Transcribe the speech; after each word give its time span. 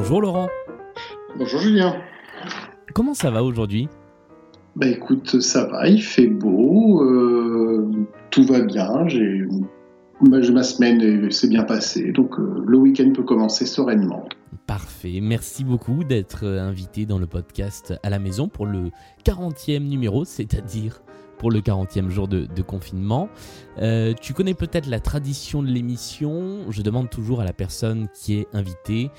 Bonjour 0.00 0.20
Laurent. 0.20 0.48
Bonjour 1.36 1.58
Julien. 1.58 1.96
Comment 2.94 3.14
ça 3.14 3.32
va 3.32 3.42
aujourd'hui? 3.42 3.88
Bah 4.76 4.86
écoute, 4.86 5.40
ça 5.40 5.66
va, 5.66 5.88
il 5.88 6.00
fait 6.00 6.28
beau, 6.28 7.02
euh, 7.02 7.90
tout 8.30 8.44
va 8.44 8.60
bien, 8.60 9.08
j'ai 9.08 9.44
ma, 10.20 10.38
ma 10.38 10.62
semaine 10.62 11.30
s'est 11.30 11.48
bien 11.48 11.64
passée, 11.64 12.12
donc 12.12 12.38
euh, 12.38 12.64
le 12.66 12.78
week-end 12.78 13.10
peut 13.14 13.22
commencer 13.22 13.66
sereinement. 13.66 14.28
Parfait, 14.66 15.20
merci 15.22 15.64
beaucoup 15.64 16.04
d'être 16.04 16.46
invité 16.46 17.06
dans 17.06 17.18
le 17.18 17.26
podcast 17.26 17.94
à 18.02 18.10
la 18.10 18.18
maison 18.18 18.48
pour 18.48 18.66
le 18.66 18.90
40e 19.24 19.86
numéro, 19.86 20.24
c'est-à-dire 20.24 21.02
pour 21.38 21.50
le 21.50 21.60
40e 21.60 22.10
jour 22.10 22.28
de, 22.28 22.62
confinement. 22.62 23.28
Euh, 23.78 24.12
tu 24.20 24.34
connais 24.34 24.54
peut-être 24.54 24.86
la 24.86 25.00
tradition 25.00 25.62
de 25.62 25.68
l'émission. 25.68 26.70
Je 26.70 26.82
demande 26.82 27.08
toujours 27.08 27.40
à 27.40 27.44
la 27.44 27.52
personne 27.52 28.08
qui 28.12 28.34
est 28.34 28.48
invitée 28.52 29.10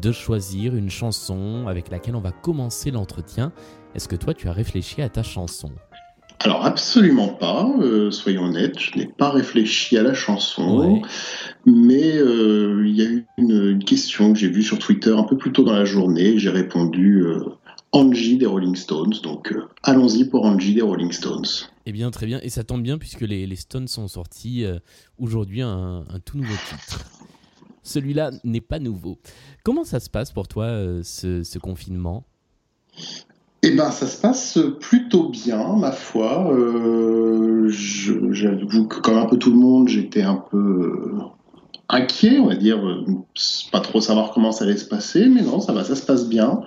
de 0.00 0.12
choisir 0.12 0.74
une 0.74 0.90
chanson 0.90 1.66
avec 1.68 1.90
laquelle 1.90 2.16
on 2.16 2.20
va 2.20 2.32
commencer 2.32 2.90
l'entretien. 2.90 3.52
Est-ce 3.94 4.08
que 4.08 4.16
toi, 4.16 4.34
tu 4.34 4.48
as 4.48 4.52
réfléchi 4.52 5.00
à 5.00 5.08
ta 5.08 5.22
chanson? 5.22 5.70
Alors 6.40 6.64
absolument 6.64 7.28
pas, 7.28 7.68
euh, 7.80 8.10
soyons 8.10 8.44
honnêtes, 8.44 8.78
je 8.78 8.96
n'ai 8.96 9.06
pas 9.06 9.30
réfléchi 9.30 9.98
à 9.98 10.02
la 10.02 10.14
chanson, 10.14 11.02
mais 11.66 12.16
euh, 12.16 12.84
il 12.86 12.94
y 12.94 13.02
a 13.02 13.06
eu 13.06 13.26
une, 13.38 13.82
question 13.84 14.32
que 14.32 14.38
j'ai 14.38 14.48
vue 14.48 14.62
sur 14.62 14.78
Twitter 14.78 15.10
un 15.10 15.24
peu 15.24 15.36
plus 15.36 15.52
tôt 15.52 15.64
dans 15.64 15.74
la 15.74 15.84
journée, 15.84 16.38
j'ai 16.38 16.50
répondu 16.50 17.24
Angie 17.92 18.36
des 18.36 18.46
Rolling 18.46 18.76
Stones. 18.76 19.14
Donc 19.22 19.52
euh, 19.52 19.66
allons-y 19.82 20.24
pour 20.24 20.44
Angie 20.44 20.74
des 20.74 20.82
Rolling 20.82 21.12
Stones. 21.12 21.46
Eh 21.86 21.92
bien, 21.92 22.10
très 22.10 22.26
bien. 22.26 22.40
Et 22.42 22.50
ça 22.50 22.64
tombe 22.64 22.82
bien 22.82 22.98
puisque 22.98 23.22
les, 23.22 23.56
Stones 23.56 23.88
sont 23.88 24.08
sortis 24.08 24.64
euh, 24.64 24.78
aujourd'hui 25.18 25.62
un, 25.62 26.04
tout 26.24 26.36
nouveau 26.36 26.54
titre. 26.68 27.04
Celui-là 27.82 28.30
n'est 28.44 28.60
pas 28.60 28.78
nouveau. 28.78 29.18
Comment 29.64 29.84
ça 29.84 30.00
se 30.00 30.10
passe 30.10 30.32
pour 30.32 30.48
toi, 30.48 30.64
euh, 30.64 31.02
ce, 31.02 31.58
confinement? 31.58 32.26
Eh 33.68 33.76
ben, 33.76 33.90
ça 33.90 34.06
se 34.06 34.20
passe 34.20 34.58
plutôt 34.80 35.28
bien, 35.28 35.76
ma 35.76 35.92
foi. 35.92 36.52
J'avoue 37.68 38.86
que, 38.86 39.00
comme 39.00 39.18
un 39.18 39.26
peu 39.26 39.36
tout 39.36 39.50
le 39.50 39.58
monde, 39.58 39.88
j'étais 39.88 40.22
un 40.22 40.42
peu 40.50 41.18
inquiet, 41.88 42.38
on 42.38 42.46
va 42.46 42.54
dire, 42.54 42.78
pas 43.72 43.80
trop 43.80 44.00
savoir 44.00 44.32
comment 44.32 44.52
ça 44.52 44.64
allait 44.64 44.76
se 44.76 44.84
passer, 44.84 45.26
mais 45.26 45.42
non, 45.42 45.60
ça 45.60 45.72
va, 45.72 45.84
ça 45.84 45.96
se 45.96 46.04
passe 46.04 46.28
bien. 46.28 46.60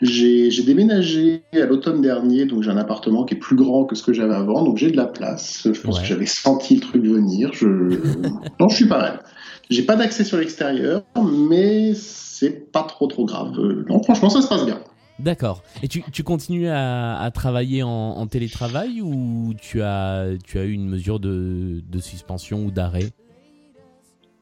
J'ai 0.00 0.62
déménagé 0.62 1.42
à 1.52 1.66
l'automne 1.66 2.00
dernier, 2.00 2.44
donc 2.44 2.62
j'ai 2.62 2.70
un 2.70 2.76
appartement 2.76 3.24
qui 3.24 3.34
est 3.34 3.38
plus 3.38 3.56
grand 3.56 3.84
que 3.84 3.94
ce 3.94 4.02
que 4.02 4.12
j'avais 4.12 4.34
avant, 4.34 4.62
donc 4.62 4.76
j'ai 4.76 4.90
de 4.90 4.96
la 4.96 5.06
place. 5.06 5.68
Je 5.72 5.80
pense 5.80 6.00
que 6.00 6.06
j'avais 6.06 6.26
senti 6.26 6.76
le 6.76 6.80
truc 6.80 7.04
venir. 7.04 7.50
Je... 7.52 7.66
non, 8.60 8.68
je 8.68 8.76
suis 8.76 8.86
pas 8.86 8.98
mal. 8.98 9.22
J'ai 9.70 9.82
pas 9.82 9.96
d'accès 9.96 10.24
sur 10.24 10.38
l'extérieur, 10.38 11.02
mais 11.20 11.92
c'est 11.94 12.70
pas 12.72 12.82
trop 12.82 13.06
trop 13.06 13.26
grave. 13.26 13.52
Non, 13.88 14.02
franchement, 14.02 14.30
ça 14.30 14.40
se 14.40 14.48
passe 14.48 14.64
bien. 14.64 14.78
D'accord. 15.18 15.64
Et 15.82 15.88
tu, 15.88 16.22
continues 16.22 16.68
à, 16.68 17.30
travailler 17.34 17.82
en, 17.82 18.26
télétravail 18.26 19.00
ou 19.02 19.52
tu 19.60 19.82
as, 19.82 20.28
eu 20.54 20.70
une 20.70 20.88
mesure 20.88 21.18
de, 21.18 21.82
suspension 22.00 22.64
ou 22.64 22.70
d'arrêt? 22.70 23.10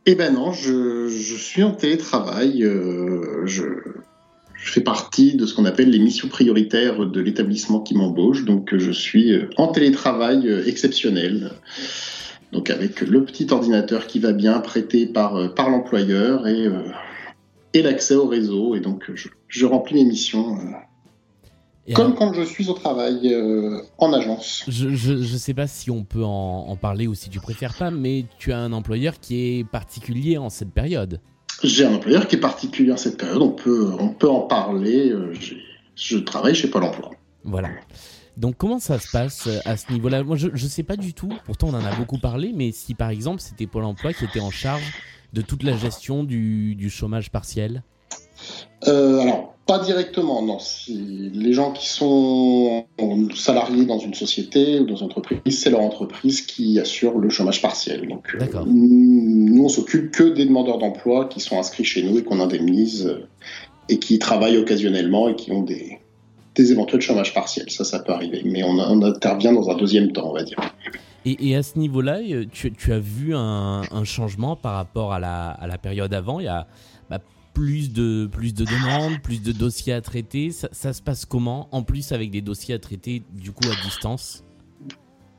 Eh 0.04 0.14
ben 0.14 0.34
non, 0.34 0.52
je, 0.52 1.08
suis 1.08 1.62
en 1.62 1.72
télétravail. 1.72 2.62
Euh, 2.62 3.44
je, 3.46 3.64
fais 4.54 4.80
partie 4.80 5.34
de 5.34 5.46
ce 5.46 5.54
qu'on 5.54 5.64
appelle 5.64 5.90
les 5.90 5.98
missions 5.98 6.28
prioritaires 6.28 7.06
de 7.06 7.20
l'établissement 7.20 7.80
qui 7.80 7.94
m'embauche. 7.94 8.44
Donc, 8.44 8.76
je 8.76 8.90
suis 8.90 9.32
euh, 9.32 9.48
en 9.56 9.68
télétravail 9.68 10.48
euh, 10.48 10.66
exceptionnel. 10.66 11.52
Donc, 12.52 12.70
avec 12.70 13.00
le 13.00 13.24
petit 13.24 13.46
ordinateur 13.50 14.06
qui 14.06 14.18
va 14.18 14.32
bien, 14.32 14.60
prêté 14.60 15.06
par, 15.06 15.54
par 15.54 15.70
l'employeur 15.70 16.46
et, 16.46 16.68
et 17.74 17.82
l'accès 17.82 18.14
au 18.14 18.26
réseau. 18.26 18.76
Et 18.76 18.80
donc, 18.80 19.10
je, 19.14 19.28
remplis 19.64 19.94
mes 19.94 20.04
missions. 20.04 20.58
comme 21.94 22.14
quand 22.14 22.32
je 22.32 22.42
suis 22.42 22.68
au 22.68 22.74
travail 22.74 23.34
en 23.98 24.12
agence. 24.12 24.64
Je 24.68 25.12
ne 25.12 25.38
sais 25.38 25.54
pas 25.54 25.66
si 25.66 25.90
on 25.90 26.04
peut 26.04 26.24
en, 26.24 26.68
en, 26.68 26.76
parler 26.76 27.06
ou 27.06 27.14
si 27.14 27.30
tu 27.30 27.40
préfères 27.40 27.74
pas, 27.74 27.90
mais 27.90 28.24
tu 28.38 28.52
as 28.52 28.58
un 28.58 28.72
employeur 28.72 29.20
qui 29.20 29.58
est 29.58 29.64
particulier 29.64 30.38
en 30.38 30.50
cette 30.50 30.72
période. 30.72 31.20
J'ai 31.62 31.86
un 31.86 31.94
employeur 31.94 32.26
qui 32.28 32.36
est 32.36 32.40
particulier 32.40 32.92
en 32.92 32.96
cette 32.96 33.16
période, 33.16 33.40
on 33.40 33.50
peut, 33.50 33.92
on 33.98 34.10
peut 34.10 34.28
en 34.28 34.42
parler. 34.42 35.10
Euh, 35.10 35.32
je 35.94 36.18
travaille 36.18 36.54
chez 36.54 36.68
Pôle 36.68 36.84
emploi. 36.84 37.10
Voilà. 37.44 37.70
Donc 38.36 38.56
comment 38.58 38.78
ça 38.78 38.98
se 38.98 39.10
passe 39.10 39.46
euh, 39.46 39.60
à 39.64 39.76
ce 39.76 39.90
niveau-là? 39.92 40.22
Moi 40.22 40.36
je 40.36 40.48
ne 40.48 40.56
sais 40.56 40.82
pas 40.82 40.96
du 40.96 41.14
tout, 41.14 41.32
pourtant 41.44 41.68
on 41.68 41.74
en 41.74 41.84
a 41.84 41.94
beaucoup 41.96 42.18
parlé, 42.18 42.52
mais 42.54 42.72
si 42.72 42.94
par 42.94 43.08
exemple 43.08 43.40
c'était 43.40 43.66
Pôle 43.66 43.84
emploi 43.84 44.12
qui 44.12 44.24
était 44.24 44.40
en 44.40 44.50
charge 44.50 44.92
de 45.32 45.40
toute 45.40 45.62
la 45.62 45.76
gestion 45.76 46.24
du, 46.24 46.74
du 46.74 46.90
chômage 46.90 47.30
partiel? 47.30 47.82
Euh, 48.86 49.20
Alors 49.20 49.56
pas 49.66 49.80
directement, 49.80 50.42
non. 50.42 50.60
Si 50.60 51.30
les 51.34 51.52
gens 51.52 51.72
qui 51.72 51.88
sont 51.88 52.86
salariés 53.34 53.84
dans 53.84 53.98
une 53.98 54.14
société 54.14 54.78
ou 54.78 54.86
dans 54.86 54.94
une 54.94 55.06
entreprise, 55.06 55.60
c'est 55.60 55.70
leur 55.70 55.80
entreprise 55.80 56.40
qui 56.42 56.78
assure 56.78 57.18
le 57.18 57.28
chômage 57.30 57.60
partiel. 57.60 58.06
Donc, 58.06 58.28
euh, 58.40 58.62
nous, 58.64 59.64
on 59.64 59.68
s'occupe 59.68 60.12
que 60.12 60.22
des 60.22 60.46
demandeurs 60.46 60.78
d'emploi 60.78 61.24
qui 61.24 61.40
sont 61.40 61.58
inscrits 61.58 61.84
chez 61.84 62.04
nous 62.04 62.18
et 62.18 62.22
qu'on 62.22 62.38
indemnise 62.38 63.06
euh, 63.06 63.26
et 63.88 63.98
qui 63.98 64.20
travaillent 64.20 64.56
occasionnellement 64.56 65.28
et 65.28 65.34
qui 65.34 65.50
ont 65.50 65.62
des, 65.62 65.98
des 66.54 66.70
éventuels 66.70 67.00
chômages 67.00 67.34
partiels. 67.34 67.68
Ça, 67.68 67.84
ça 67.84 67.98
peut 67.98 68.12
arriver. 68.12 68.42
Mais 68.44 68.62
on, 68.62 69.02
intervient 69.02 69.52
dans 69.52 69.68
un 69.68 69.74
deuxième 69.74 70.12
temps, 70.12 70.30
on 70.30 70.34
va 70.34 70.44
dire. 70.44 70.58
Et, 71.24 71.56
à 71.56 71.64
ce 71.64 71.76
niveau-là, 71.76 72.20
tu, 72.52 72.92
as 72.92 73.00
vu 73.00 73.34
un, 73.34 74.04
changement 74.04 74.54
par 74.54 74.74
rapport 74.74 75.12
à 75.12 75.18
la, 75.18 75.48
à 75.48 75.66
la 75.66 75.76
période 75.76 76.14
avant? 76.14 76.38
Il 76.38 76.44
y 76.44 76.48
a 76.48 76.68
bah, 77.10 77.18
plus 77.56 77.90
de, 77.90 78.28
plus 78.30 78.52
de 78.52 78.66
demandes, 78.66 79.22
plus 79.22 79.42
de 79.42 79.50
dossiers 79.50 79.94
à 79.94 80.02
traiter. 80.02 80.50
Ça, 80.50 80.92
se 80.92 81.00
passe 81.00 81.24
comment 81.24 81.68
En 81.72 81.82
plus 81.82 82.12
avec 82.12 82.30
des 82.30 82.42
dossiers 82.42 82.74
à 82.74 82.78
traiter 82.78 83.22
du 83.32 83.50
coup 83.50 83.64
à 83.64 83.82
distance? 83.82 84.44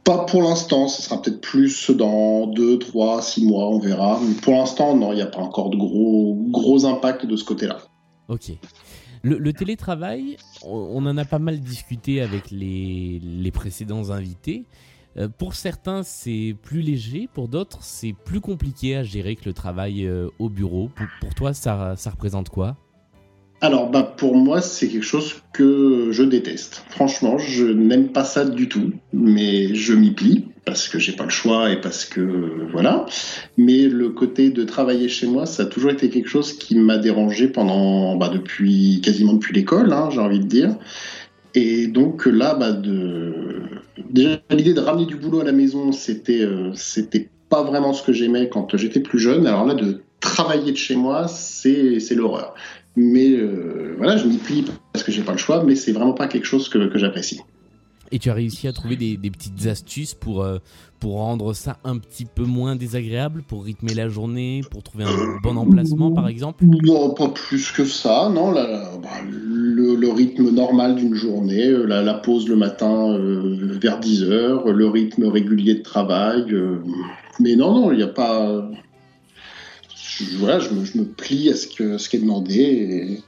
Pas 0.03 0.25
pour 0.25 0.41
l'instant, 0.41 0.87
ce 0.87 1.03
sera 1.03 1.21
peut-être 1.21 1.41
plus 1.41 1.91
dans 1.91 2.47
2, 2.47 2.79
3, 2.79 3.21
6 3.21 3.45
mois, 3.45 3.69
on 3.69 3.77
verra. 3.77 4.19
Mais 4.23 4.33
pour 4.33 4.55
l'instant, 4.55 4.95
non, 4.97 5.11
il 5.11 5.17
n'y 5.17 5.21
a 5.21 5.27
pas 5.27 5.41
encore 5.41 5.69
de 5.69 5.77
gros, 5.77 6.35
gros 6.49 6.85
impact 6.85 7.27
de 7.27 7.35
ce 7.35 7.43
côté-là. 7.43 7.81
Ok. 8.29 8.51
Le, 9.21 9.53
télétravail, 9.53 10.37
on, 10.63 11.05
en 11.05 11.17
a 11.17 11.25
pas 11.25 11.39
mal 11.39 11.59
discuté 11.59 12.21
avec 12.21 12.49
les, 12.49 13.19
les 13.21 13.51
précédents 13.51 14.09
invités. 14.09 14.65
Euh, 15.19 15.27
pour 15.35 15.55
certains, 15.55 16.03
c'est 16.03 16.55
plus 16.61 16.81
léger, 16.81 17.27
pour 17.33 17.47
d'autres, 17.47 17.79
c'est 17.81 18.13
plus 18.25 18.41
compliqué 18.41 18.95
à 18.95 19.03
gérer 19.03 19.35
que 19.35 19.45
le 19.45 19.53
travail 19.53 20.05
euh, 20.05 20.27
au 20.39 20.49
bureau. 20.49 20.91
Pour, 21.21 21.33
toi, 21.33 21.53
ça, 21.53 21.95
représente 22.05 22.49
quoi? 22.49 22.77
Alors, 23.61 23.89
bah, 23.89 24.03
pour 24.03 24.35
moi, 24.35 24.61
c'est 24.61 24.87
quelque 24.87 25.03
chose 25.03 25.41
que 25.53 26.09
je 26.11 26.21
déteste. 26.21 26.85
Franchement, 26.89 27.39
je 27.39 27.65
n'aime 27.65 28.09
pas 28.09 28.23
ça 28.23 28.45
du 28.45 28.69
tout, 28.69 28.91
mais 29.13 29.73
je 29.73 29.93
m'y 29.93 30.11
plie 30.11 30.45
parce 30.63 30.89
que 30.89 30.99
j'ai 30.99 31.13
pas 31.13 31.23
le 31.23 31.29
choix 31.29 31.71
et 31.71 31.81
parce 31.81 32.05
que 32.05 32.67
voilà. 32.71 33.05
Mais 33.57 33.87
le 33.87 34.09
côté 34.09 34.51
de 34.51 34.63
travailler 34.63 35.09
chez 35.09 35.25
moi, 35.25 35.47
ça 35.47 35.63
a 35.63 35.65
toujours 35.65 35.89
été 35.89 36.09
quelque 36.09 36.29
chose 36.29 36.53
qui 36.53 36.75
m'a 36.75 36.97
dérangé 36.97 37.47
pendant, 37.47 38.15
bah, 38.15 38.29
depuis 38.29 39.01
quasiment 39.01 39.33
depuis 39.33 39.55
l'école, 39.55 39.91
hein, 39.91 40.09
j'ai 40.11 40.19
envie 40.19 40.39
de 40.39 40.45
dire. 40.45 40.75
Et 41.55 41.87
donc 41.87 42.27
là, 42.27 42.53
bah, 42.53 42.71
de... 42.71 43.46
déjà 44.09 44.39
l'idée 44.51 44.73
de 44.73 44.79
ramener 44.79 45.05
du 45.05 45.15
boulot 45.15 45.41
à 45.41 45.43
la 45.43 45.51
maison, 45.51 45.91
c'était 45.91 46.41
euh, 46.41 46.71
c'était 46.73 47.29
pas 47.49 47.63
vraiment 47.63 47.93
ce 47.93 48.03
que 48.03 48.13
j'aimais 48.13 48.49
quand 48.49 48.75
j'étais 48.75 48.99
plus 48.99 49.19
jeune. 49.19 49.47
Alors 49.47 49.65
là, 49.65 49.73
de 49.73 50.01
travailler 50.19 50.71
de 50.71 50.77
chez 50.77 50.95
moi, 50.95 51.27
c'est 51.27 51.99
l'horreur. 52.15 52.55
Mais 52.95 53.29
euh, 53.29 53.93
voilà, 53.97 54.17
je 54.17 54.25
m'y 54.25 54.37
plie 54.37 54.65
parce 54.91 55.03
que 55.03 55.11
j'ai 55.11 55.21
pas 55.21 55.33
le 55.33 55.37
choix, 55.37 55.63
mais 55.63 55.75
c'est 55.75 55.91
vraiment 55.91 56.13
pas 56.13 56.27
quelque 56.27 56.45
chose 56.45 56.67
que, 56.67 56.87
que 56.87 56.97
j'apprécie. 56.97 57.41
Et 58.11 58.19
tu 58.19 58.29
as 58.29 58.33
réussi 58.33 58.67
à 58.67 58.73
trouver 58.73 58.95
des, 58.95 59.17
petites 59.17 59.67
astuces 59.67 60.13
pour, 60.13 60.41
euh, 60.41 60.59
pour 60.99 61.15
rendre 61.15 61.53
ça 61.53 61.77
un 61.83 61.97
petit 61.97 62.25
peu 62.25 62.43
moins 62.43 62.75
désagréable, 62.75 63.43
pour 63.47 63.65
rythmer 63.65 63.93
la 63.93 64.07
journée, 64.07 64.61
pour 64.71 64.81
trouver 64.81 65.03
un 65.03 65.39
bon 65.43 65.57
emplacement 65.57 66.11
par 66.11 66.27
exemple? 66.27 66.65
Non, 66.65 67.13
pas 67.13 67.29
plus 67.29 67.71
que 67.71 67.85
ça. 67.85 68.29
Non, 68.33 68.53
bah, 68.53 68.99
le, 70.07 70.11
rythme 70.11 70.49
normal 70.49 70.95
d'une 70.95 71.13
journée, 71.13 71.67
euh, 71.67 71.85
la, 71.85 72.13
pause 72.13 72.47
le 72.47 72.55
matin 72.55 73.11
euh, 73.11 73.77
vers 73.81 73.99
10h, 73.99 74.69
le 74.69 74.87
rythme 74.87 75.25
régulier 75.25 75.75
de 75.75 75.83
travail. 75.83 76.45
mais 77.39 77.55
non, 77.55 77.73
non, 77.73 77.91
il 77.91 77.97
n'y 77.97 78.03
a 78.03 78.07
pas. 78.07 78.69
voilà, 80.37 80.59
je 80.59 80.69
me, 80.69 80.85
je 80.85 80.97
me, 80.97 81.05
plie 81.05 81.49
à 81.49 81.55
ce, 81.55 81.67
que, 81.67 81.97
ce 81.97 82.09
qui 82.09 82.17
est 82.17 82.21
demandé. 82.21 83.21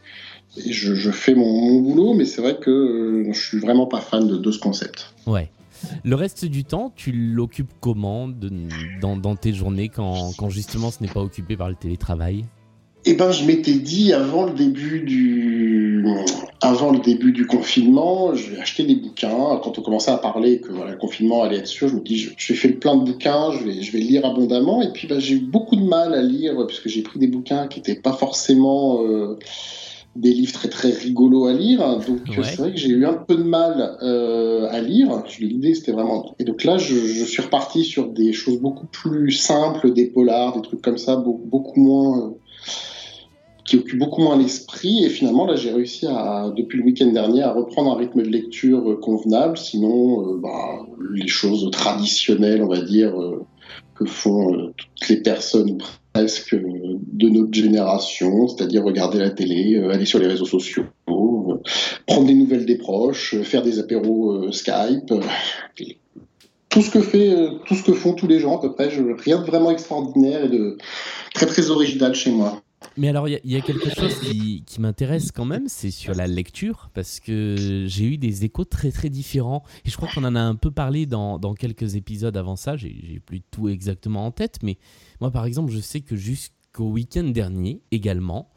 Et 0.58 0.72
je, 0.72 1.12
fais 1.12 1.36
mon, 1.36 1.80
boulot, 1.80 2.14
mais 2.14 2.26
c'est 2.26 2.42
vrai 2.42 2.58
que 2.60 2.70
euh, 2.70 3.34
je 3.34 3.40
suis 3.40 3.60
vraiment 3.60 3.86
pas 3.86 4.02
fan 4.02 4.28
de, 4.28 4.52
ce 4.52 4.60
concept. 4.60 5.14
Ouais. 5.28 5.50
Le 6.04 6.16
reste 6.16 6.46
du 6.46 6.66
temps, 6.66 6.92
tu 6.96 7.12
l'occupes 7.12 7.72
comment 7.80 8.28
dans, 8.28 9.36
tes 9.36 9.54
journées 9.54 9.90
quand, 9.90 10.50
justement 10.50 10.92
ce 10.92 11.02
n'est 11.02 11.10
pas 11.10 11.22
occupé 11.22 11.56
par 11.56 11.70
le 11.70 11.76
télétravail? 11.76 12.46
Eh 13.06 13.14
ben, 13.14 13.31
je 13.31 13.46
m'étais 13.46 13.76
dit 13.76 14.12
avant 14.12 14.46
le 14.46 14.54
début 14.54 15.00
du, 15.02 15.49
avant 16.80 16.92
le 16.92 17.00
début 17.00 17.31
du 17.31 17.46
confinement, 17.46 18.34
je 18.34 18.52
vais 18.52 18.60
acheter 18.60 18.84
des 18.84 18.96
bouquins. 18.96 19.60
Quand 19.62 19.78
on 19.78 19.81
commençait 19.81 20.12
à 20.12 20.18
parler 20.18 20.62
que 20.62 20.72
voilà, 20.72 20.92
le 20.92 20.98
confinement 20.98 21.44
allait 21.44 21.58
être 21.58 21.68
sûr, 21.68 21.90
je 21.90 21.96
me 21.96 22.00
dis, 22.00 22.18
je, 22.18 22.54
vais 22.54 22.60
faire 22.60 22.80
plein 22.80 22.96
de 22.96 23.04
bouquins, 23.04 23.52
je 23.52 23.66
vais, 23.66 23.81
je 23.81 23.92
vais 23.92 24.00
lire 24.00 24.26
abondamment. 24.26 24.81
Et 24.81 24.92
puis, 24.92 25.08
bah, 25.08 25.20
j'ai 25.20 25.36
eu 25.36 25.40
beaucoup 25.40 25.76
de 25.76 25.84
mal 25.84 26.14
à 26.14 26.22
lire, 26.22 26.66
puisque 26.68 26.88
j'ai 26.88 27.02
pris 27.02 27.20
des 27.20 27.28
bouquins 27.28 27.68
qui 27.68 27.80
n'étaient 27.80 28.00
pas 28.00 28.14
forcément 28.14 29.04
euh, 29.04 29.38
des 30.16 30.31
livres 30.31 30.54
très 30.54 30.70
très 30.70 30.92
rigolos 30.92 31.48
à 31.48 31.54
lire. 31.54 32.00
Donc, 32.08 32.20
c'est 32.44 32.58
vrai 32.58 32.72
que 32.72 32.80
j'ai 32.80 32.90
eu 32.90 33.06
un 33.06 33.14
peu 33.14 33.36
de 33.36 33.44
mal 33.44 33.98
euh, 34.02 34.70
à 34.72 34.80
lire. 34.80 35.24
L'idée, 35.40 35.74
c'était 35.74 35.92
vraiment... 35.92 36.34
Et 36.40 36.46
donc 36.46 36.64
là, 36.64 36.78
je, 36.78 36.96
je, 36.96 37.26
suis 37.26 37.42
reparti 37.42 37.84
sur 37.84 38.08
des 38.08 38.31
choses 38.31 38.60
beaucoup 38.60 38.86
plus 38.86 39.31
simples, 39.31 39.92
des 39.92 40.06
polars, 40.06 40.56
des 40.56 40.62
trucs 40.62 40.81
comme 40.81 40.98
ça, 40.98 41.18
beaucoup, 41.18 41.46
beaucoup 41.46 41.80
moins... 41.80 42.20
Euh, 42.20 42.30
qui 43.69 43.77
occupe 43.77 44.00
beaucoup 44.00 44.24
moins 44.24 44.36
l'esprit. 44.36 45.06
Et 45.06 45.10
finalement, 45.10 45.45
là, 45.45 45.56
j'ai 45.56 45.71
réussi 45.71 46.07
à, 46.07 46.51
depuis 46.57 46.80
le 46.80 46.86
week-end 46.86 47.06
dernier, 47.06 47.44
à 47.44 47.54
reprendre 47.54 47.92
un 47.92 47.95
rythme 47.95 48.24
de 48.24 48.27
lecture 48.27 48.89
euh, 48.89 48.95
convenable. 48.95 49.57
Sinon, 49.57 50.25
euh, 50.25 50.39
bah, 50.42 50.88
les 51.13 51.27
choses 51.27 51.69
traditionnelles, 51.71 52.63
on 52.63 52.68
va 52.68 52.81
dire, 52.81 53.16
euh, 53.21 53.45
que 53.94 54.06
font 54.06 54.74
toutes 54.75 55.10
les 55.10 55.18
personnes 55.18 55.77
presque 56.13 56.56
de 56.56 57.30
notre 57.30 57.54
génération, 57.54 58.48
c'est-à-dire 58.48 58.83
regarder 58.83 59.19
la 59.19 59.30
télé, 59.30 59.77
aller 59.77 60.06
sur 60.06 60.18
les 60.18 60.25
réseaux 60.25 60.45
sociaux, 60.45 60.86
prendre 61.06 62.25
des 62.25 62.33
nouvelles 62.33 62.66
des 62.66 62.77
proches, 62.77 63.39
faire 63.44 63.62
des 63.62 63.77
apéros 63.77 64.51
Skype. 64.51 65.13
tout 66.69 66.81
ce 66.81 66.89
que 66.89 67.01
fait, 67.01 67.36
tout 67.68 67.75
ce 67.75 67.83
que 67.83 67.94
font 67.94 68.13
tous 68.13 68.25
les 68.25 68.39
gens 68.39 68.57
à 68.57 68.62
peu 68.62 68.74
près, 68.74 68.88
rien 68.88 69.39
de 69.39 69.45
vraiment 69.45 69.69
extraordinaire 69.69 70.45
et 70.45 70.50
de 70.50 70.77
très 71.36 71.45
très 71.45 71.69
original 71.69 72.16
chez 72.16 72.31
moi. 72.31 72.63
Mais 72.98 73.10
alors, 73.10 73.28
il 73.28 73.40
y, 73.44 73.56
a 73.56 73.62
quelque 73.62 73.90
chose 73.90 74.20
qui, 74.20 74.64
m'intéresse 74.80 75.31
quand 75.31 75.46
même, 75.46 75.68
c'est 75.68 75.92
sur 75.92 76.14
la 76.14 76.28
lecture, 76.28 76.90
parce 76.94 77.20
que 77.20 77.86
j'ai 77.88 78.06
eu 78.06 78.18
des 78.18 78.46
échos 78.46 78.66
très 78.66 78.92
très 78.92 79.10
différents. 79.10 79.64
Et 79.86 79.90
je 79.90 79.98
crois 79.98 80.10
qu'on 80.14 80.24
en 80.24 80.36
a 80.36 80.42
un 80.42 80.56
peu 80.56 80.72
parlé 80.72 81.06
dans, 81.06 81.40
quelques 81.56 81.96
épisodes 81.96 82.36
avant 82.38 82.56
ça, 82.56 82.78
j'ai 82.78 83.22
plus 83.26 83.42
tout 83.42 83.70
exactement 83.70 84.26
en 84.26 84.31
tête, 84.31 84.60
mais 84.64 84.78
moi 85.20 85.31
par 85.31 85.46
exemple, 85.46 85.72
je 85.72 85.80
sais 85.80 86.02
que 86.02 86.16
jusqu'au 86.16 86.90
week-end 86.92 87.26
dernier 87.26 87.81
également, 87.92 88.50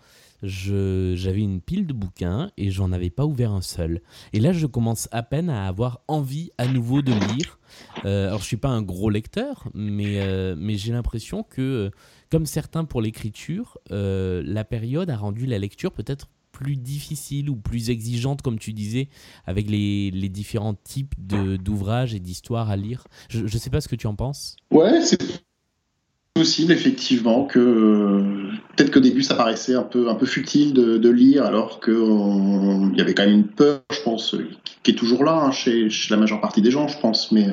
j'avais 0.43 1.41
une 1.41 1.61
pile 1.61 1.87
de 1.87 1.93
bouquins 1.93 2.51
et 2.57 2.71
j'en 2.71 2.93
avais 2.93 3.11
pas 3.11 3.25
ouvert 3.25 3.53
un 3.53 3.61
seul. 3.61 4.03
Et 4.33 4.41
là, 4.41 4.53
je 4.53 4.67
commence 4.67 5.09
à 5.13 5.23
peine 5.23 5.49
à 5.49 5.67
avoir 5.67 6.01
envie 6.09 6.51
à 6.59 6.67
nouveau 6.67 7.03
de 7.03 7.13
lire. 7.13 7.59
Euh, 8.05 8.29
alors, 8.29 8.41
je 8.41 8.47
suis 8.47 8.57
pas 8.57 8.69
un 8.69 8.83
gros 8.83 9.11
lecteur, 9.11 9.69
mais, 9.75 10.21
euh, 10.21 10.55
mais 10.59 10.77
j'ai 10.77 10.93
l'impression 10.93 11.43
que 11.43 11.91
comme 12.33 12.47
certains 12.47 12.87
pour 12.87 13.03
l'écriture, 13.03 13.77
euh, 13.91 14.43
la 14.47 14.65
période 14.65 15.11
a 15.11 15.19
rendu 15.19 15.45
la 15.45 15.59
lecture 15.59 15.93
peut-être 15.93 16.29
plus 16.51 16.77
difficile 16.77 17.51
ou 17.51 17.57
plus 17.57 17.91
exigeante, 17.91 18.41
comme 18.41 18.59
tu 18.59 18.73
disais, 18.73 19.11
avec 19.45 19.69
les, 19.69 20.11
différents 20.31 20.73
types 20.73 21.15
d'ouvrages 21.19 22.15
et 22.15 22.21
d'histoires 22.21 22.71
à 22.71 22.77
lire. 22.77 23.07
Je 23.29 23.43
ne 23.43 23.49
sais 23.49 23.69
pas 23.69 23.83
ce 23.83 23.89
que 23.89 23.97
tu 23.97 24.07
en 24.07 24.15
penses. 24.15 24.57
Ouais, 24.71 25.03
c'est 25.03 25.19
possible 26.35 26.73
effectivement 26.73 27.45
que 27.45 27.59
euh, 27.59 28.51
peut-être 28.75 28.91
qu'au 28.91 29.01
début 29.01 29.23
ça 29.23 29.35
paraissait 29.35 29.75
un 29.75 29.83
peu 29.83 30.09
un 30.09 30.15
peu 30.15 30.25
futile 30.25 30.73
de, 30.73 31.09
lire 31.11 31.45
alors 31.45 31.79
qu'il 31.79 32.97
y 32.97 33.01
avait 33.03 33.13
quand 33.13 33.25
même 33.25 33.35
une 33.35 33.47
peur 33.47 33.83
je 33.93 34.01
pense 34.03 34.35
qui 34.83 34.93
est 34.93 34.95
toujours 34.95 35.25
là 35.25 35.35
hein, 35.35 35.51
chez, 35.51 35.89
la 36.09 36.17
majeure 36.17 36.41
partie 36.41 36.63
des 36.63 36.71
gens 36.71 36.89
je 36.89 36.99
pense. 36.99 37.33
Mais 37.33 37.49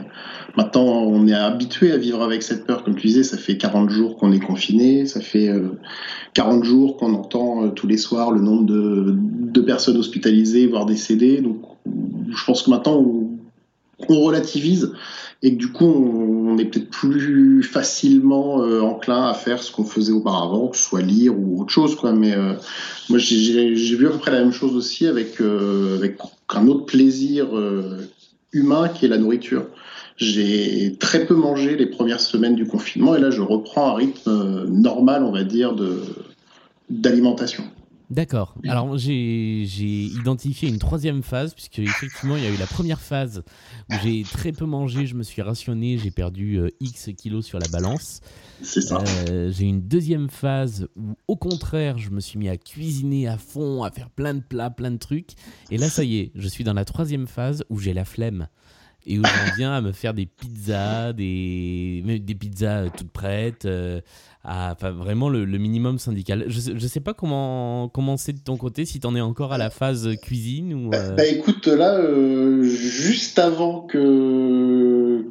maintenant 0.56 0.86
on 0.86 1.28
est 1.28 1.34
habitué 1.34 1.92
à 1.92 1.98
vivre 1.98 2.24
avec 2.24 2.42
cette 2.42 2.66
peur. 2.66 2.84
Comme 2.84 2.96
tu 2.96 3.08
disais 3.08 3.24
ça 3.24 3.38
fait 3.38 3.58
40 3.58 3.90
jours 3.90 4.16
qu'on 4.16 4.32
est 4.32 4.40
confiné 4.40 5.06
ça 5.06 5.20
fait 5.20 5.52
40 6.34 6.62
euh, 6.62 6.64
jours 6.64 6.98
qu'on 6.98 7.14
entend 7.14 7.66
euh, 7.66 7.70
tous 7.70 7.88
les 7.88 7.98
soirs 7.98 8.32
le 8.32 8.40
nombre 8.40 8.66
de, 8.66 9.14
de, 9.14 9.62
personnes 9.62 9.98
hospitalisées 9.98 10.68
voire 10.68 10.86
décédées. 10.86 11.42
Donc 11.42 11.62
je 11.86 12.46
pense 12.46 12.64
que 12.64 12.70
maintenant 12.70 13.04
on 14.08 14.22
relativise 14.22 14.94
et 15.42 15.54
que 15.54 15.58
du 15.58 15.72
coup 15.72 15.86
on, 15.86 16.58
est 16.58 16.66
peut-être 16.66 16.90
plus 16.90 17.64
facilement 17.64 18.62
euh, 18.62 18.82
enclin 18.82 19.28
à 19.28 19.34
faire 19.34 19.64
ce 19.64 19.72
qu'on 19.72 19.86
faisait 19.86 20.12
auparavant, 20.12 20.68
que 20.68 20.78
ce 20.78 20.84
soit 20.84 21.02
lire 21.02 21.38
ou 21.38 21.62
autre 21.62 21.72
chose 21.72 21.96
quoi. 21.96 22.12
Mais 22.12 22.34
euh, 22.36 22.54
moi 23.10 23.20
j'ai 23.20 23.96
vu 23.96 24.08
à 24.08 24.10
peu 24.10 24.18
près 24.18 24.32
la 24.32 24.40
même 24.40 24.52
chose 24.52 24.76
aussi 24.76 25.08
avec 25.08 25.40
euh, 25.40 26.06
un 26.50 26.68
autre 26.68 26.86
plaisir 26.86 27.48
humain 28.52 28.90
qui 28.90 29.06
est 29.06 29.10
la 29.10 29.18
nourriture. 29.18 29.66
J'ai 30.18 30.98
très 31.00 31.26
peu 31.26 31.36
mangé 31.36 31.78
les 31.78 31.86
premières 31.86 32.20
semaines 32.20 32.56
du 32.56 32.66
confinement 32.66 33.16
et 33.16 33.20
là 33.20 33.32
je 33.32 33.42
reprends 33.42 33.92
un 33.92 33.94
rythme 33.94 34.66
normal 34.68 35.24
on 35.24 35.32
va 35.32 35.44
dire 35.44 35.74
d'alimentation. 36.90 37.64
D'accord. 38.10 38.56
Alors 38.68 38.98
j'ai 38.98 39.64
identifié 39.64 40.68
une 40.68 40.80
troisième 40.80 41.22
phase, 41.22 41.54
puisque 41.54 41.78
effectivement 41.80 42.36
il 42.38 42.44
y 42.44 42.48
a 42.48 42.50
eu 42.50 42.58
la 42.58 42.66
première 42.66 43.00
phase 43.00 43.44
où 43.92 43.94
j'ai 44.04 44.24
très 44.24 44.52
peu 44.52 44.66
mangé, 44.66 45.06
je 45.06 45.14
me 45.14 45.22
suis 45.22 45.44
rationné, 45.44 46.00
j'ai 46.00 46.10
perdu 46.10 46.56
euh, 46.56 46.70
X 46.80 47.10
kilos 47.16 47.46
sur 47.46 47.60
la 47.60 47.68
balance. 47.68 48.22
C'est 48.64 48.82
ça. 48.82 49.04
Euh, 49.30 49.52
j'ai 49.52 49.66
une 49.66 49.82
deuxième 49.82 50.30
phase 50.30 50.88
où 50.96 51.16
au 51.28 51.36
contraire 51.36 52.00
je 52.00 52.10
me 52.10 52.20
suis 52.20 52.40
mis 52.40 52.50
à 52.50 52.58
cuisiner 52.58 53.28
à 53.28 53.38
fond, 53.38 53.84
à 53.84 53.92
faire 53.92 54.10
plein 54.10 54.34
de 54.34 54.42
plats, 54.42 54.72
plein 54.72 54.92
de 54.92 54.98
trucs. 54.98 55.34
Et 55.70 55.78
là 55.78 55.88
ça 55.88 56.04
y 56.04 56.18
est, 56.18 56.32
je 56.34 56.48
suis 56.48 56.64
dans 56.64 56.74
la 56.74 56.86
troisième 56.86 57.28
phase 57.28 57.64
où 57.70 57.78
j'ai 57.78 57.94
la 57.94 58.06
flemme 58.06 58.48
et 59.06 59.18
où 59.18 59.24
j'en 59.24 59.56
viens 59.56 59.74
à 59.74 59.82
me 59.82 59.92
faire 59.92 60.14
des 60.14 60.26
pizzas, 60.26 61.14
des, 61.14 62.04
des 62.20 62.36
pizzas 62.36 62.84
euh, 62.84 62.90
toutes 62.96 63.12
prêtes, 63.12 63.66
euh, 63.66 64.02
enfin, 64.44 64.92
vraiment 64.92 65.30
le, 65.30 65.46
minimum 65.46 66.00
syndical. 66.00 66.46
Je 66.48 66.72
ne 66.72 66.80
sais 66.80 67.00
pas 67.00 67.14
comment, 67.14 67.90
comment 67.90 68.18
c'est 68.18 68.34
de 68.34 68.40
ton 68.40 68.58
côté, 68.58 68.86
si 68.86 69.00
tu 69.00 69.08
en 69.08 69.16
es 69.16 69.22
encore 69.22 69.54
à 69.54 69.58
la 69.58 69.70
phase 69.70 70.10
cuisine 70.22 70.74
ou... 70.74 70.90
Bah, 70.90 71.12
bah, 71.12 71.26
écoute, 71.26 71.68
là, 71.68 71.96
euh, 71.98 72.64
juste 72.64 73.40
avant 73.40 73.82
que 73.82 75.26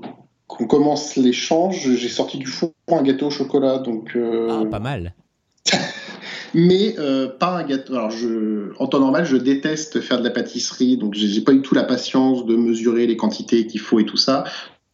qu'on 0.47 0.67
commence 0.67 1.17
l'échange, 1.17 1.95
j'ai 1.97 2.09
sorti 2.09 2.39
du 2.39 2.47
four 2.47 2.73
un 2.89 3.03
gâteau 3.03 3.27
au 3.27 3.31
chocolat, 3.31 3.79
donc... 3.79 4.17
Ah, 4.51 4.63
pas 4.71 4.81
mal 4.81 5.15
mais 6.55 6.95
euh, 6.99 7.29
pas 7.29 7.59
un 7.59 7.65
gâteau. 7.65 7.95
Alors, 7.95 8.11
je, 8.11 8.73
en 8.79 8.87
temps 8.87 9.01
normal, 9.01 9.25
je 9.25 9.37
déteste 9.37 10.01
faire 10.01 10.19
de 10.19 10.25
la 10.25 10.31
pâtisserie, 10.31 10.97
donc 10.97 11.15
j'ai 11.15 11.41
pas 11.41 11.53
eu 11.53 11.63
tout 11.63 11.75
la 11.75 11.85
patience 11.85 12.47
de 12.47 12.57
mesurer 12.57 13.07
les 13.07 13.17
quantités 13.17 13.67
qu'il 13.67 13.81
faut 13.81 13.99
et 13.99 14.07
tout 14.07 14.17
ça. 14.17 14.45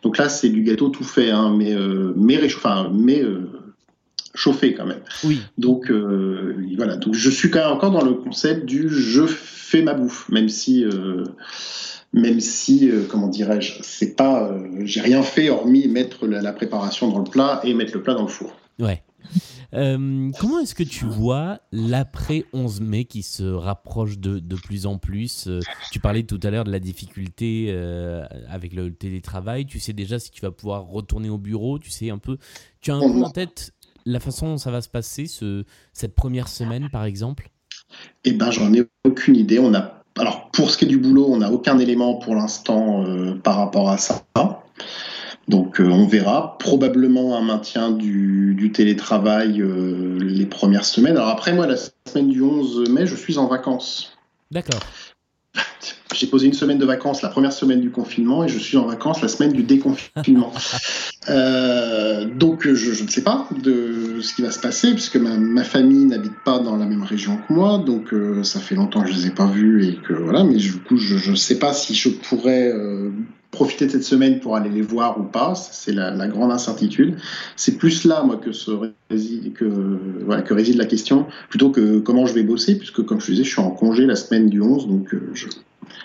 Donc 0.03 0.19
là, 0.19 0.29
c'est 0.29 0.51
du 0.51 0.63
gâteau 0.63 0.91
tout 0.91 1.05
fait, 1.05 1.31
hein, 1.31 1.55
mais 1.57 1.73
euh, 1.73 2.13
mais, 2.17 2.39
enfin, 2.45 2.91
mais 2.93 3.23
euh, 3.23 3.49
chauffé 4.35 4.75
quand 4.75 4.87
même. 4.87 5.01
Oui. 5.25 5.41
Donc 5.59 5.91
voilà. 6.77 6.97
Donc 6.97 7.15
je 7.15 7.31
suis 7.31 7.51
quand 7.51 7.61
même 7.61 7.77
encore 7.77 7.93
dans 7.93 8.05
le 8.05 8.15
concept 8.15 8.65
du 8.65 8.89
je 8.89 9.27
fais 9.27 9.83
ma 9.83 9.95
bouffe, 9.95 10.29
même 10.29 10.49
si 10.49 10.85
même 12.13 12.39
si, 12.39 12.91
comment 13.11 13.27
dirais-je, 13.27 13.75
c'est 13.83 14.15
pas, 14.15 14.57
j'ai 14.85 15.01
rien 15.01 15.23
fait 15.23 15.51
hormis 15.51 15.89
mettre 15.89 16.27
la, 16.27 16.41
la, 16.43 16.53
préparation 16.53 17.11
dans 17.11 17.19
le 17.19 17.25
plat 17.25 17.61
et 17.65 17.75
mettre 17.75 17.93
le 17.95 18.03
plat 18.03 18.15
dans 18.15 18.23
le 18.23 18.29
four. 18.29 18.55
Ouais. 18.79 19.03
Euh, 19.75 20.31
comment 20.39 20.61
est-ce 20.61 20.75
que 20.75 20.85
tu 20.85 21.05
vois 21.05 21.61
l'après 21.73 22.45
11 22.53 22.81
mai 22.81 23.05
qui 23.07 23.23
se 23.23 23.43
rapproche 23.43 24.19
de, 24.19 24.39
de 24.39 24.57
plus 24.57 24.87
en 24.87 24.99
plus? 24.99 25.49
Euh, 25.49 25.61
Tu 25.91 25.99
parlais 25.99 26.23
tout 26.23 26.39
à 26.43 26.51
l'heure 26.51 26.65
de 26.65 26.71
la 26.71 26.79
difficulté 26.79 27.67
euh, 27.71 28.25
avec 28.49 28.73
le 28.73 28.93
télétravail. 28.93 29.67
Tu 29.67 29.81
sais 29.81 29.93
déjà 29.93 30.19
si 30.19 30.31
tu 30.31 30.43
vas 30.43 30.53
pouvoir 30.53 30.87
retourner 30.87 31.29
au 31.29 31.39
bureau? 31.39 31.79
Tu 31.79 31.91
sais 31.91 32.11
un 32.11 32.19
peu. 32.19 32.39
Tu 32.81 32.93
as 32.93 32.95
un 32.95 33.01
peu 33.01 33.25
en 33.25 33.31
tête 33.31 33.73
la 34.05 34.21
façon 34.21 34.49
dont 34.49 34.59
ça 34.59 34.71
va 34.71 34.81
se 34.81 34.89
passer 34.89 35.27
ce, 35.27 35.65
cette 35.93 36.15
première 36.15 36.49
semaine, 36.49 36.89
par 36.91 37.05
exemple? 37.05 37.51
Eh 38.25 38.33
ben, 38.33 38.51
j'en 38.51 38.73
ai 38.73 38.85
aucune 39.05 39.37
idée. 39.37 39.59
On 39.59 39.75
a 39.75 40.03
alors 40.17 40.51
pour 40.53 40.71
ce 40.71 40.79
qui 40.79 40.85
est 40.85 40.89
du 40.89 40.99
boulot, 40.99 41.27
on 41.29 41.39
n'a 41.39 41.51
aucun 41.51 41.79
élément 41.81 42.15
pour 42.15 42.37
l'instant 42.37 43.05
par 43.43 43.57
rapport 43.57 43.91
à 43.91 43.99
ça. 43.99 44.25
Donc 45.49 45.81
euh, 45.81 45.89
on 45.89 46.07
verra 46.07 46.57
probablement 46.59 47.37
un 47.37 47.43
maintien 47.43 47.91
du, 47.91 48.71
télétravail 48.73 49.61
euh, 49.61 50.19
les 50.21 50.47
premières 50.47 50.85
semaines. 50.85 51.17
Alors 51.17 51.29
après 51.29 51.53
moi 51.53 51.67
la 51.67 51.77
semaine 51.77 52.31
du 52.31 52.43
11 52.43 52.89
mai 52.91 53.07
je 53.07 53.15
suis 53.15 53.37
en 53.39 53.47
vacances. 53.47 54.17
D'accord. 54.51 54.81
J'ai 56.15 56.27
posé 56.27 56.47
une 56.47 56.55
semaine 56.55 56.79
de 56.79 56.85
vacances 56.85 57.23
la 57.23 57.29
première 57.29 57.53
semaine 57.53 57.81
du 57.81 57.91
confinement 57.91 58.45
et 58.45 58.49
je 58.49 58.59
suis 58.59 58.77
en 58.77 58.87
vacances 58.87 59.21
la 59.21 59.29
semaine 59.29 59.53
du 59.53 59.63
déconfinement. 59.63 60.53
Euh, 61.31 62.27
donc 62.27 62.71
je, 62.71 63.03
ne 63.03 63.09
sais 63.09 63.23
pas 63.23 63.49
de 63.63 64.19
ce 64.21 64.35
qui 64.35 64.43
va 64.43 64.51
se 64.51 64.59
passer 64.59 64.93
puisque 64.93 65.17
ma, 65.17 65.39
ma 65.39 65.65
famille 65.65 66.05
n'habite 66.05 66.35
pas 66.45 66.59
dans 66.59 66.77
la 66.77 66.85
même 66.85 67.03
région 67.03 67.39
que 67.39 67.51
moi, 67.51 67.79
donc 67.79 68.15
ça 68.43 68.61
fait 68.61 68.75
longtemps 68.75 69.01
que 69.03 69.09
je 69.09 69.15
les 69.15 69.27
ai 69.29 69.31
pas 69.31 69.47
vus 69.47 69.87
et 69.87 69.95
que 70.07 70.13
voilà. 70.13 70.45
Mais 70.45 70.57
du 70.57 70.75
coup 70.75 70.99
je 70.99 71.31
ne 71.31 71.35
sais 71.35 71.59
pas 71.59 71.73
si 71.73 71.95
je 71.95 72.11
pourrais 72.11 72.75
profiter 73.55 73.87
de 73.87 73.93
cette 73.93 74.05
semaine 74.05 74.41
pour 74.41 74.57
aller 74.57 74.69
les 74.69 74.83
voir 74.83 75.19
ou 75.19 75.23
pas, 75.23 75.55
c'est 75.55 75.93
la, 75.93 76.29
grande 76.29 76.53
incertitude. 76.53 77.17
C'est 77.57 77.79
plus 77.79 78.05
là, 78.05 78.23
moi, 78.23 78.37
que, 78.37 78.51
réside, 79.11 79.55
que, 79.55 79.99
que 80.43 80.55
réside 80.55 80.77
la 80.77 80.85
question, 80.85 81.27
plutôt 81.49 81.71
que 81.71 82.01
comment 82.01 82.27
je 82.27 82.35
vais 82.35 82.43
bosser, 82.43 82.77
puisque, 82.77 83.03
comme 83.05 83.21
je 83.21 83.31
disais, 83.31 83.45
je 83.45 83.51
suis 83.51 83.61
en 83.61 83.71
congé 83.71 84.05
la 84.05 84.17
semaine 84.17 84.51
du 84.51 84.61
11, 84.61 84.89
donc 84.89 85.15
euh, 85.15 85.31
je, 85.33 85.47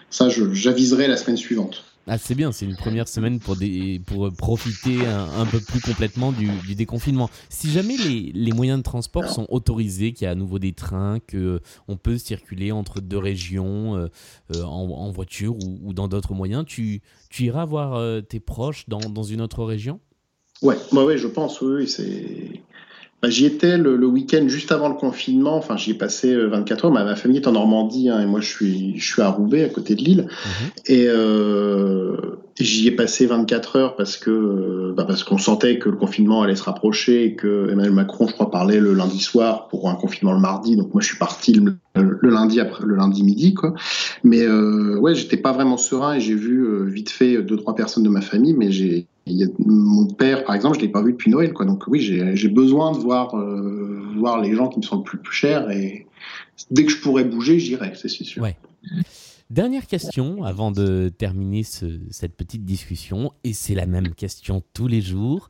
ça, 0.10 0.30
j'aviserai 0.30 1.08
la 1.08 1.18
semaine 1.18 1.38
suivante. 1.38 1.84
Ah, 2.12 2.18
c'est 2.18 2.34
bien, 2.34 2.52
c'est 2.52 2.66
une 2.66 2.76
première 2.76 3.08
semaine 3.08 3.40
pour, 3.40 3.56
des, 3.56 4.02
pour 4.04 4.34
profiter 4.34 5.06
un, 5.06 5.46
peu 5.46 5.60
plus 5.60 5.80
complètement 5.80 6.32
du, 6.32 6.74
déconfinement. 6.74 7.30
Si 7.50 7.70
jamais 7.70 7.98
les, 7.98 8.32
les, 8.34 8.52
moyens 8.52 8.80
de 8.80 8.84
transport 8.84 9.30
sont 9.30 9.46
autorisés, 9.50 10.12
qu'il 10.14 10.26
y 10.26 10.28
a 10.28 10.32
à 10.32 10.36
nouveau 10.36 10.58
des 10.58 10.74
trains, 10.74 11.20
qu'on 11.20 11.98
peut 11.98 12.18
circuler 12.18 12.72
entre 12.72 13.00
deux 13.00 13.20
régions 13.20 13.96
euh, 13.96 14.08
euh, 14.56 14.64
en, 14.64 15.12
voiture 15.12 15.56
ou, 15.56 15.94
dans 15.94 16.08
d'autres 16.08 16.34
moyens, 16.34 16.66
tu, 16.66 17.02
tu 17.30 17.44
iras 17.44 17.66
voir 17.66 17.94
euh, 17.94 18.22
tes 18.22 18.40
proches 18.40 18.90
dans, 18.90 19.08
dans 19.12 19.24
une 19.24 19.42
autre 19.42 19.64
région? 19.64 20.00
Ouais, 20.64 20.78
bah 20.92 21.06
ouais, 21.06 21.20
je 21.20 21.28
pense, 21.28 21.62
oui, 21.62 21.88
c'est 21.88 22.64
bah, 23.22 23.30
j'y 23.30 23.46
étais 23.46 23.78
le, 23.78 24.06
week-end 24.06 24.46
juste 24.48 24.72
avant 24.72 24.88
le 24.88 24.96
confinement. 24.96 25.58
Enfin, 25.58 25.76
j'y 25.76 25.92
ai 25.92 25.94
passé 25.94 26.36
24 26.36 26.86
euh, 26.86 26.88
heures. 26.88 26.94
Ma, 26.94 27.16
famille 27.16 27.38
est 27.38 27.48
en 27.48 27.52
Normandie 27.52 28.10
hein, 28.10 28.22
et 28.22 28.26
moi, 28.26 28.40
je 28.40 28.48
suis, 28.48 28.98
je 28.98 29.06
suis 29.06 29.22
à 29.22 29.30
Roubaix, 29.30 29.66
à 29.66 29.70
côté 29.70 29.96
de 29.96 30.02
Lille. 30.02 30.28
Mhm. 30.28 30.70
Et 30.86 31.06
euh, 31.08 32.16
j'y 32.58 32.88
ai 32.88 32.92
passé 32.92 33.26
24 33.26 33.76
heures 33.76 33.96
parce 33.98 34.16
que 34.16 34.30
euh, 34.30 34.94
bah, 34.96 35.04
parce 35.06 35.26
qu'on 35.26 35.38
sentait 35.38 35.80
que 35.80 35.90
le 35.90 35.98
confinement 35.98 36.44
allait 36.44 36.56
se 36.56 36.64
rapprocher 36.64 37.26
et 37.26 37.36
que 37.36 37.70
Emmanuel 37.70 37.92
Macron, 37.92 38.26
je 38.26 38.34
crois, 38.34 38.50
parlait 38.50 38.80
le 38.80 38.94
lundi 38.94 39.20
soir 39.20 39.68
pour 39.68 39.90
un 39.90 39.96
confinement 39.96 40.34
le 40.34 40.40
mardi. 40.40 40.78
Donc 40.78 40.94
moi, 40.94 41.02
je 41.02 41.08
suis 41.08 41.18
parti 41.18 41.52
le, 41.52 41.76
lundi 42.24 42.62
après, 42.62 42.86
le 42.86 42.96
lundi 42.96 43.24
midi, 43.24 43.54
quoi. 43.54 43.74
Mais 44.24 44.44
euh, 44.44 44.98
ouais, 44.98 45.14
j'étais 45.14 45.38
pas 45.38 45.52
vraiment 45.52 45.78
serein 45.78 46.14
et 46.14 46.20
j'ai 46.22 46.36
vu 46.36 46.90
vite 46.90 47.10
fait 47.10 47.42
deux 47.42 47.58
trois 47.58 47.76
personnes 47.76 48.04
de 48.04 48.10
ma 48.10 48.22
famille, 48.22 48.54
mais 48.54 48.72
j'ai 48.72 49.08
mon 49.60 50.08
père, 50.08 50.44
par 50.44 50.56
exemple, 50.56 50.78
je 50.78 50.82
l'ai 50.82 50.90
pas 50.90 51.02
vu 51.02 51.14
depuis 51.14 51.32
Noël, 51.32 51.54
quoi. 51.54 51.66
Donc 51.66 51.86
oui, 51.88 52.00
j'ai 52.02 52.50
besoin 52.50 52.92
de 52.92 52.98
voir, 52.98 53.36
euh, 53.36 54.02
voir 54.18 54.42
les 54.42 54.56
gens 54.56 54.70
qui 54.70 54.80
me 54.80 54.84
sont 54.84 54.98
le 54.98 55.04
plus, 55.04 55.20
chers 55.32 55.70
et 55.72 56.08
dès 56.72 56.86
que 56.86 56.92
je 56.92 57.02
pourrais 57.02 57.24
bouger, 57.24 57.60
j'irai, 57.60 57.94
c'est 57.96 58.10
sûr. 58.10 58.46
Dernière 59.50 59.88
question 59.88 60.44
avant 60.44 60.72
de 60.72 61.10
terminer 61.10 61.64
cette 61.64 62.36
petite 62.36 62.66
discussion, 62.66 63.32
et 63.44 63.54
c'est 63.54 63.74
la 63.74 63.88
même 63.88 64.14
question 64.14 64.62
tous 64.74 64.88
les 64.88 65.02
jours. 65.02 65.50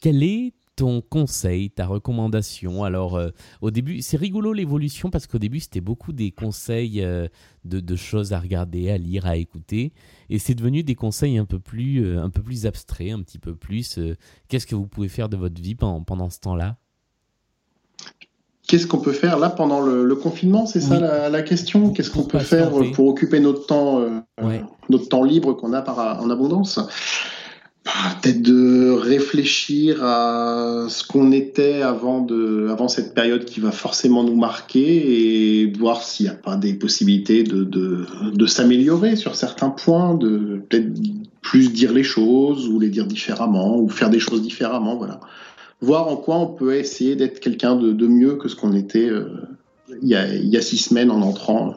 Quel 0.00 0.22
est 0.22 0.52
ton 0.76 1.00
conseil, 1.00 1.70
ta 1.70 1.86
recommandation? 1.86 2.84
Alors, 2.84 3.16
euh, 3.16 3.30
au 3.62 3.70
début, 3.70 4.02
c'est 4.02 4.18
rigolo 4.18 4.52
l'évolution 4.52 5.10
parce 5.10 5.26
qu'au 5.26 5.38
début, 5.38 5.60
c'était 5.60 5.80
beaucoup 5.80 6.12
des 6.12 6.30
conseils 6.30 7.02
euh, 7.02 7.26
de, 7.64 7.96
choses 7.96 8.34
à 8.34 8.38
regarder, 8.38 8.90
à 8.90 8.98
lire, 8.98 9.26
à 9.26 9.36
écouter. 9.36 9.92
Et 10.28 10.38
c'est 10.38 10.54
devenu 10.54 10.82
des 10.82 10.94
conseils 10.94 11.38
un 11.38 11.46
peu 11.46 11.58
plus, 11.58 12.04
euh, 12.04 12.22
un 12.22 12.30
peu 12.30 12.42
plus 12.42 12.66
abstraits, 12.66 13.12
un 13.12 13.22
petit 13.22 13.38
peu 13.38 13.54
plus. 13.54 13.98
Qu'est-ce 14.48 14.66
que 14.66 14.74
vous 14.74 14.86
pouvez 14.86 15.08
faire 15.08 15.30
de 15.30 15.36
votre 15.36 15.60
vie 15.60 15.74
pendant, 15.74 16.02
pendant 16.02 16.28
ce 16.28 16.40
temps-là? 16.40 16.76
Qu'est-ce 18.68 18.86
qu'on 18.86 18.98
peut 18.98 19.12
faire 19.12 19.38
là 19.38 19.48
pendant 19.48 19.80
le, 19.80 20.14
confinement? 20.16 20.66
C'est 20.66 20.80
ça 20.80 21.28
la, 21.28 21.42
question. 21.42 21.90
Qu'est-ce 21.90 22.10
qu'on 22.10 22.24
peut 22.24 22.40
faire 22.40 22.70
pour 22.92 23.06
occuper 23.06 23.40
notre 23.40 23.66
temps, 23.66 24.04
notre 24.90 25.08
temps 25.08 25.22
libre 25.22 25.52
qu'on 25.54 25.72
a 25.72 25.82
par, 25.82 26.20
en 26.20 26.28
abondance? 26.30 26.80
Peut-être 27.86 28.42
de 28.42 28.90
réfléchir 28.90 30.02
à 30.02 30.86
ce 30.88 31.06
qu'on 31.06 31.30
était 31.30 31.82
avant, 31.82 32.20
de, 32.20 32.68
avant 32.70 32.88
cette 32.88 33.14
période 33.14 33.44
qui 33.44 33.60
va 33.60 33.70
forcément 33.70 34.24
nous 34.24 34.34
marquer 34.34 35.60
et 35.60 35.72
voir 35.72 36.02
s'il 36.02 36.26
n'y 36.26 36.32
a 36.32 36.34
pas 36.34 36.56
des 36.56 36.74
possibilités 36.74 37.44
de, 37.44 37.64
de, 37.64 38.46
s'améliorer 38.46 39.16
sur 39.16 39.36
certains 39.36 39.70
points, 39.70 40.14
de 40.14 40.60
peut-être 40.68 40.92
plus 41.42 41.72
dire 41.72 41.92
les 41.92 42.02
choses 42.02 42.68
ou 42.68 42.80
les 42.80 42.88
dire 42.88 43.06
différemment 43.06 43.78
ou 43.78 43.88
faire 43.88 44.10
des 44.10 44.20
choses 44.20 44.42
différemment. 44.42 44.96
Voilà. 44.96 45.20
Voir 45.80 46.08
en 46.08 46.16
quoi 46.16 46.38
on 46.38 46.46
peut 46.46 46.74
essayer 46.74 47.14
d'être 47.14 47.38
quelqu'un 47.38 47.76
de, 47.76 47.92
de, 47.92 48.06
mieux 48.06 48.34
que 48.34 48.48
ce 48.48 48.56
qu'on 48.56 48.72
était 48.72 49.08
euh, 49.08 49.28
il, 50.02 50.08
y 50.08 50.14
a, 50.14 50.34
il 50.34 50.48
y 50.48 50.56
a 50.56 50.62
six 50.62 50.78
semaines 50.78 51.10
en 51.10 51.22
entrant, 51.22 51.74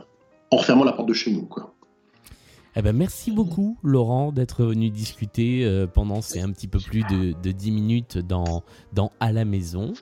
en 0.50 0.58
refermant 0.58 0.86
la 0.86 0.94
porte 0.94 1.10
de 1.10 1.14
chez 1.14 1.32
nous. 1.32 1.44
Quoi. 1.44 1.74
Eh 2.76 2.82
ben, 2.84 2.96
merci 2.96 3.32
beaucoup, 3.32 3.78
Laurent, 3.84 4.32
d'être 4.32 4.64
venu 4.64 4.92
discuter 4.92 5.66
euh, 5.66 5.88
pendant 5.88 6.22
ces 6.22 6.40
un 6.40 6.52
petit 6.52 6.68
peu 6.68 6.80
plus 6.80 7.02
de, 7.10 7.34
de 7.42 7.52
10 7.52 7.72
minutes 7.72 8.18
dans, 8.20 8.64
dans 8.94 9.12
À 9.20 9.32
la 9.32 9.44
maison. 9.44 9.94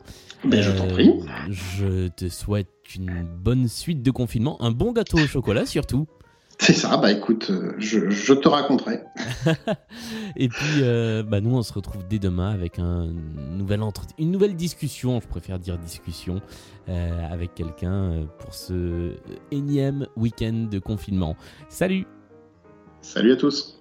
Ben, 0.43 0.61
je 0.61 0.71
t'en 0.71 0.87
prie. 0.87 1.09
Euh, 1.09 1.49
je 1.49 2.07
te 2.09 2.27
souhaite 2.27 2.67
une 2.95 3.23
bonne 3.23 3.69
suite 3.69 4.03
de 4.03 4.11
confinement, 4.11 4.61
un 4.61 4.71
bon 4.71 4.91
gâteau 4.91 5.17
au 5.17 5.27
chocolat 5.27 5.65
surtout. 5.65 6.07
C'est 6.59 6.73
ça, 6.73 6.97
bah 6.97 7.11
écoute, 7.11 7.51
euh, 7.51 7.73
je, 7.77 8.09
je 8.09 8.33
te 8.33 8.49
raconterai. 8.49 9.01
Et 10.35 10.49
puis, 10.49 10.81
bah 11.27 11.39
nous, 11.39 11.55
on 11.55 11.61
se 11.61 11.71
retrouve 11.71 12.05
dès 12.09 12.19
demain 12.19 12.49
avec 12.49 12.79
un 12.79 13.13
nouvel 13.55 13.79
une 14.17 14.31
nouvelle 14.31 14.55
discussion, 14.55 15.21
je 15.21 15.27
préfère 15.27 15.59
dire 15.59 15.77
discussion, 15.77 16.41
avec 16.87 17.53
quelqu'un 17.53 18.27
pour 18.39 18.55
ce 18.55 19.13
énième 19.51 20.07
week-end 20.15 20.67
de 20.69 20.79
confinement. 20.79 21.35
Salut 21.69 22.07
Salut 23.01 23.31
à 23.31 23.35
tous 23.37 23.76